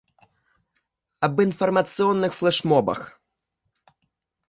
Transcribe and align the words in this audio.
Об 1.27 1.35
информационных 1.45 2.33
флешмобах. 2.33 3.01